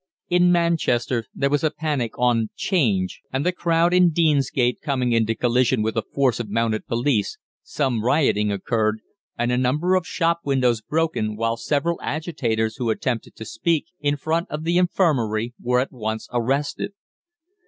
[0.29, 5.35] In Manchester there was a panic "on 'Change," and the crowd in Deansgate coming into
[5.35, 9.01] collision with a force of mounted police, some rioting occurred,
[9.37, 14.17] and a number of shop windows broken, while several agitators who attempted to speak in
[14.17, 16.93] front of the infirmary were at once arrested.